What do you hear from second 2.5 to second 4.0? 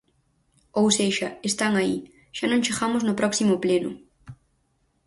non chegamos no próximo pleno.